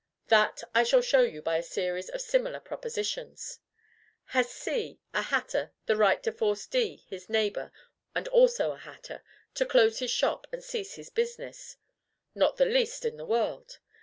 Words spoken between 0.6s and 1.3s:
I shall show